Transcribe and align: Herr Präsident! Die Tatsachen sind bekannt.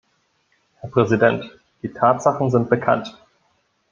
Herr 0.79 0.89
Präsident! 0.89 1.59
Die 1.83 1.93
Tatsachen 1.93 2.49
sind 2.49 2.71
bekannt. 2.71 3.15